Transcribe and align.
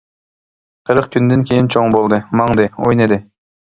قىرىق 0.89 1.09
كۈندىن 1.15 1.45
كېيىن 1.49 1.69
چوڭ 1.75 1.93
بولدى، 1.97 2.19
ماڭدى، 2.41 2.67
ئوينىدى. 2.87 3.21